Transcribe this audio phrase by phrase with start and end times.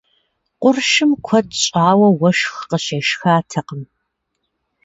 [0.61, 3.81] Къуршым куэд щӏауэ уэшх къыщешхатэкъым.